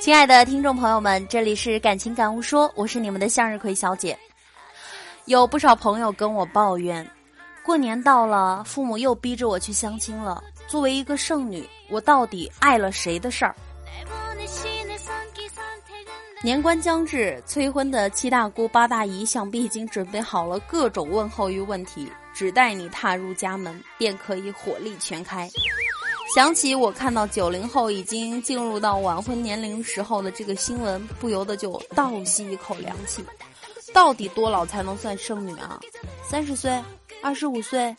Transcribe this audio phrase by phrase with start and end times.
[0.00, 4.16] 亲爱的听众朋友们，这里是感情感悟说，我是你们的向日葵小姐。
[5.24, 7.08] 有不少朋友跟我抱怨，
[7.62, 10.44] 过年到了，父母又逼着我去相亲了。
[10.66, 13.54] 作为一个剩女，我到底爱了谁的事儿？
[16.42, 25.48] 年关将至，催婚的七大姑八大姨想必已经准备好了各种问候与问题，只待你踏入家门，便可以火力全开。
[26.34, 33.24] 想起我看到九零后已经进入到晚婚年龄时候的这个新闻，不由得就倒吸一口凉气。
[33.92, 35.78] 到底多老才能算剩女啊？
[36.28, 36.82] 三十岁？
[37.22, 37.94] 二十五岁？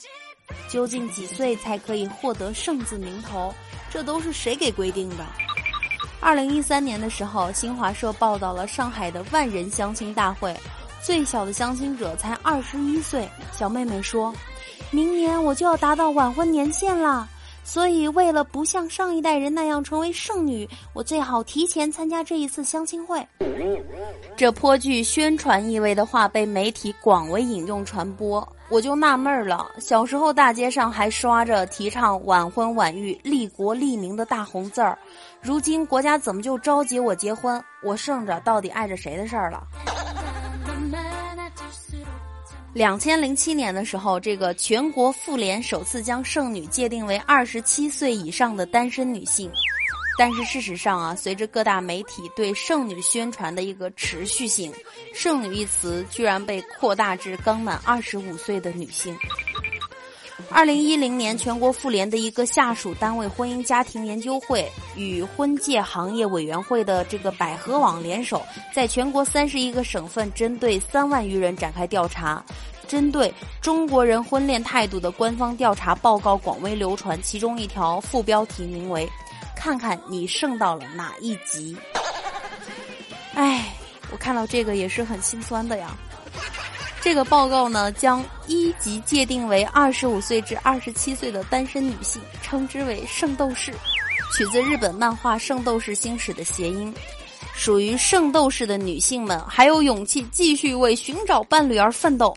[0.69, 3.53] 究竟几岁才可以获得剩字名头？
[3.89, 5.25] 这都是谁给规定的？
[6.19, 10.53] 二零一三年的时候，新华社报道了上海的万人相亲大会，
[11.05, 13.29] 最小的相亲者才二十一岁。
[13.51, 14.33] 小妹妹说
[14.89, 17.29] ：“明年我就要达到晚婚年限了，
[17.63, 23.23] 所以为了不像上一代人那样成为剩女，我最好提前参加这一次相亲会。
[24.35, 28.45] ”这颇具宣传意味的话被媒体广为引用传播。
[28.69, 34.97] 我就纳闷了，小时候大街上还刷着提倡晚婚晚育、利国利民的大红字儿，
[35.39, 37.63] 如今国家怎么就着急我结婚？
[37.83, 39.61] 我剩着到底碍着谁的事儿了？
[42.75, 49.49] 两千零七年的时候，这个全国妇联首次将剩女界定为二十七岁以上的单身女性。
[50.17, 54.73] 但是事实上啊，随着各大媒体对剩女宣传的一个持续性，
[55.13, 59.17] 剩女一词居然被扩大至刚满二十五岁的女性。
[60.49, 68.41] 二零一零年，全国妇联的一个下属单位婚姻家庭研究会与婚介行业委员会的这个百合网联手，
[68.73, 72.43] 在全国三十一个省份，针对三万余人展开调查。
[72.87, 79.09] 针对中国人婚恋态度的官方调查报告广为流传，其中一条副标题名为。
[79.55, 81.75] 看看你剩到了哪一级？
[83.33, 83.73] 哎，
[84.11, 85.97] 我看到这个也是很心酸的呀。
[87.05, 93.71] 这个报告呢，将一级界定为二十五岁至二十七岁的单身女性，称之为“圣斗士”，
[94.35, 96.91] 取自日本漫画《圣斗士星矢》的谐音。
[97.53, 102.35] 属于圣斗士的女性们，还有勇气继续为寻找伴侣而奋斗。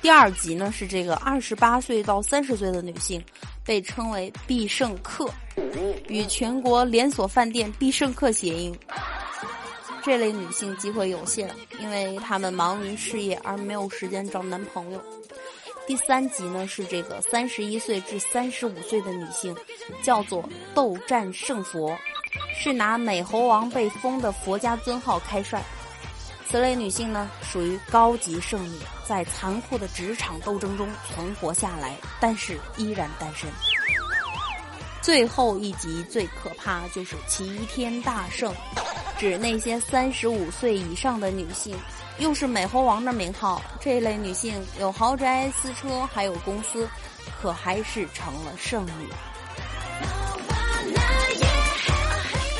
[0.00, 3.22] 第二级呢，是这个二十八岁到三十岁的女性。
[3.66, 5.28] 被称为必胜客，
[6.06, 8.72] 与全国连锁饭店必胜客谐音。
[10.06, 11.50] 这类女性机会有限，
[11.80, 15.02] 因为她们忙于事业而没有时间找男朋友。
[15.84, 19.52] 第三级呢是这个三十一岁至三十五岁的女性，
[20.04, 21.98] 叫做斗战胜佛，
[22.56, 25.60] 是拿美猴王被封的佛家尊号开涮。
[26.48, 33.50] 此类女性呢，属于高级剩女，在残酷的职场斗争中存活下来，但是依然单身。
[35.02, 38.54] 最后一集最可怕，就是齐天大圣，
[39.18, 41.74] 指那些三十五岁以上的女性，
[42.18, 43.62] 又是美猴王的名号。
[43.80, 46.88] 这类女性有豪宅、私车，还有公司，
[47.40, 49.08] 可还是成了剩女。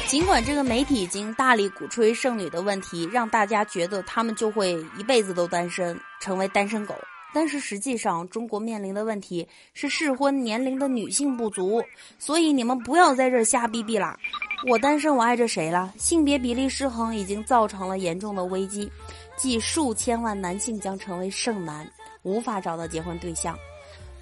[0.07, 6.95] 尽管这个媒体已经大力鼓吹剩女的问题，让大家觉得她们就会一辈子都单身，成为单身狗，
[7.35, 11.83] 但是实际上，中国面临的问题是适婚年龄的女性不足。
[12.19, 14.17] 所以你们不要在这儿瞎逼逼啦！
[14.65, 15.93] 我单身，我爱着谁了？
[15.99, 18.91] 性别比例失衡已经造成了严重的危机，
[19.37, 21.87] 即数千万男性将成为剩男，
[22.23, 23.57] 无法找到结婚对象。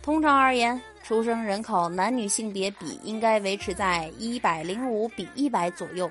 [0.03, 6.11] 通常而言，出生人口男女性别比应该维持在一百零五比一百左右。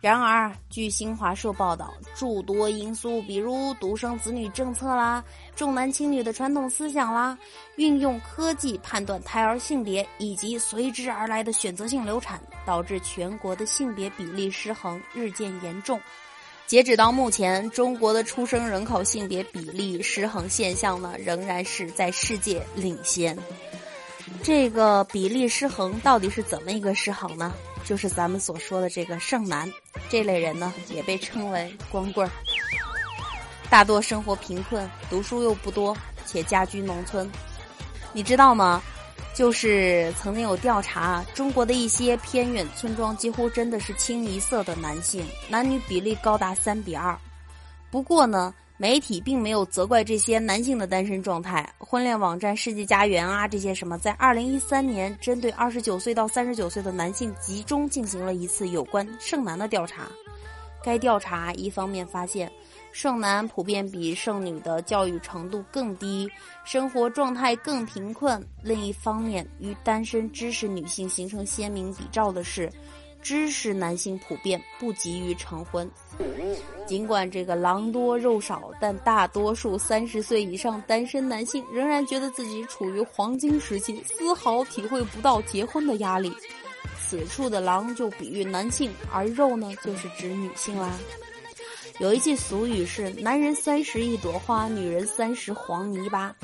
[0.00, 5.22] 然而，据新华社报道，诸多因素，比如独生子女政策啦、
[5.54, 7.36] 重男轻女的传统思想啦、
[7.76, 16.00] 运用科技判断胎儿性别，以及随之而来的选择性流产，导致全国的性别比例失衡日渐严重。
[16.66, 23.36] 截止到目前，中国的出生人口性别比例失衡现象呢，仍然是在世界领先。
[24.42, 27.52] 这个比例失衡到底是怎么一个失衡呢？
[27.84, 29.70] 就是咱们所说的这个剩男
[30.08, 32.30] 这类人呢，也被称为光棍儿。
[33.68, 35.96] 大多生活贫困，读书又不多，
[36.26, 37.30] 且家居农村。
[38.12, 38.82] 你知道吗？
[39.32, 47.16] 就是曾经有调查，中国的一些偏远村庄几乎真的是清一色的男性，男女比例高达三比二。
[47.90, 51.70] 不过呢，媒体并没有责怪这些男性的单身状态。
[51.76, 60.08] 婚恋网站世纪佳缘啊，这些什么，在二零一三年针对二十九岁到三十九岁的男性集中进行了一次有关剩男的调查。
[60.82, 62.50] 该调查一方面发现，
[62.90, 66.26] 剩男普遍比剩女的教育程度更低，
[66.64, 68.42] 生活状态更贫困。
[68.62, 72.72] 另一方面，与单身知识女性形成鲜明比照的是，
[73.22, 75.88] 知识男性普遍不急于成婚。
[76.86, 86.32] 尽管这个狼多肉少，但大多数三十岁以上单身男性仍然觉得自己处于黄金时期，丝毫体会不到结婚的压力。
[86.98, 90.92] 此处的狼就比喻男性，而肉呢，就是指女性啦。
[91.98, 96.34] 有一句俗语是“男人三十一朵花，女人三十黄泥巴”，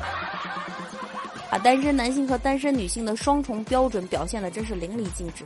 [1.50, 5.44] 把单身男性和单身女性的双重标准表现的真是淋漓尽致。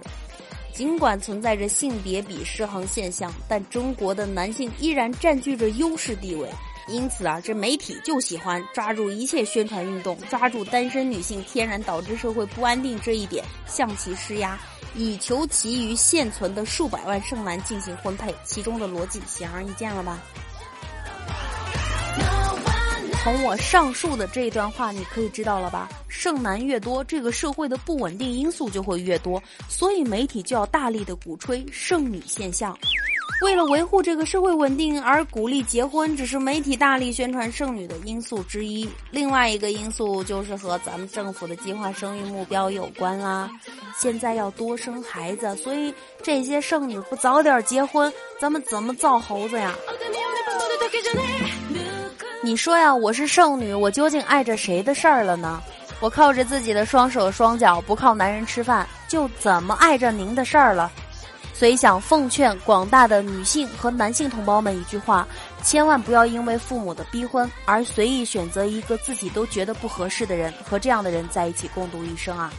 [0.73, 6.49] 尽管存在着性别比失衡现象，但中国的男性依然占据着优势地位。
[6.89, 14.59] 因此啊，这媒体就喜欢抓住一切宣传运动，抓住单身女性天然导致社会不安定这一点，向其施压。
[14.97, 20.19] 以求其余现存的数百万剩男进行婚配，其中的逻辑显而易见了吧？
[23.23, 25.89] 从我上述的这一段话，你可以知道了吧？
[26.21, 32.77] 剩男越多，这个社会的不稳定因素就会越多，所以媒体就要大力的鼓吹剩女现象。
[33.41, 38.87] 为了维护这个社会稳定而鼓励结婚，只是媒体大力宣传剩女的因素之一。
[39.11, 43.51] 另外一个因素就是和咱们政府的计划生育目标有关啦。
[43.99, 49.75] 现在要多生孩子，所以这些剩女不早点结婚，咱们怎么造猴子呀？
[52.43, 55.63] 你说呀，我是剩女，我究竟碍着谁的事儿了呢？
[56.01, 60.91] 我靠着自己的双手双脚，不靠男人吃饭，就怎么碍着您的事儿了？
[61.53, 65.29] 所以想奉劝广大的女性和男性同胞们一句话：
[65.63, 72.51] 千万不要因为父母的逼婚而随意选择一个自己都觉得不合适的人，和这样的人在一起共度一生啊！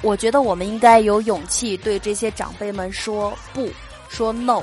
[0.00, 3.68] 我觉得我们应该有勇气对这些长辈们说不，
[4.08, 4.62] 说 no。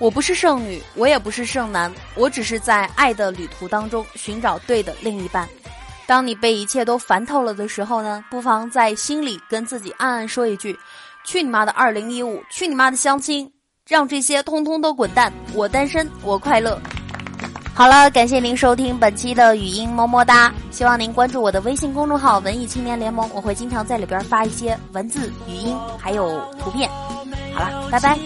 [0.00, 5.48] 我不是剩女，我也不是剩男，我只是在爱的旅途当中寻找对的另一半。
[6.06, 10.78] 当你被一切都烦透了的时候呢，不妨在心里跟自己暗暗说一句。
[11.24, 12.42] 去你妈的二零一五！
[12.50, 13.50] 去你妈的相亲！
[13.88, 15.32] 让这些通通都滚蛋！
[15.54, 16.78] 我单身，我快乐。
[17.72, 20.52] 好了，感谢您收听本期的语音么么哒！
[20.70, 26.90] 希望您关注我的微信公众号“文艺青年联盟”，我会经常在里边发一些文字、语音还有图片。
[27.54, 28.18] 好了，拜拜。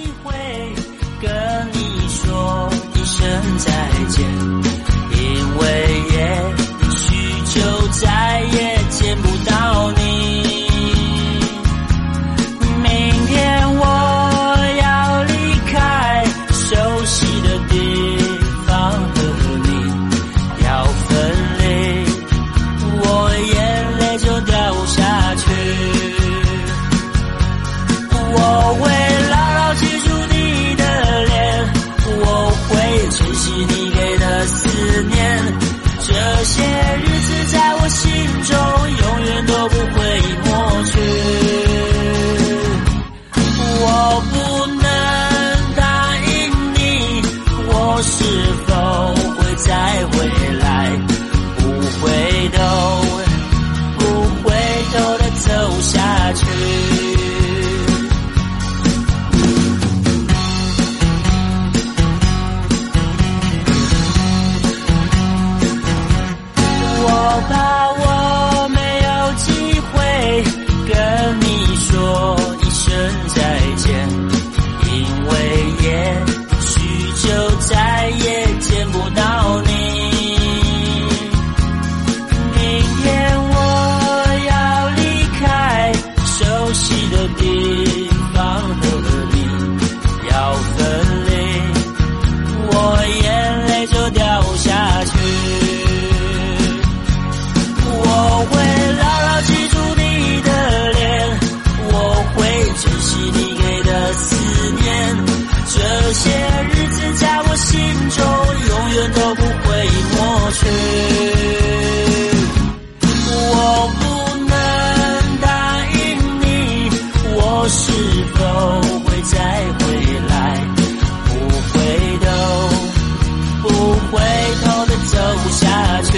[1.21, 1.31] 跟
[1.73, 3.73] 你说一声再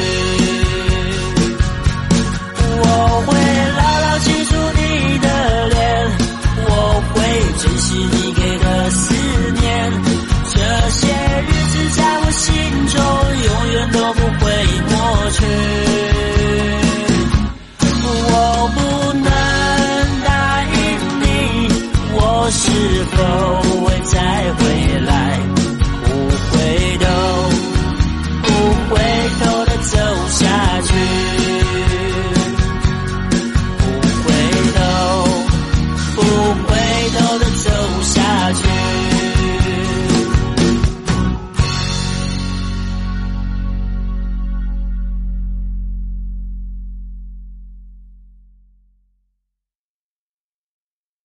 [0.00, 0.29] do.